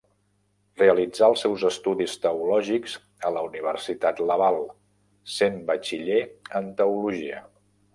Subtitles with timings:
[0.81, 2.97] Realitzà els seus estudis teològics
[3.29, 4.61] a la Universitat Laval,
[5.39, 6.23] sent batxiller
[6.63, 7.49] en teologia.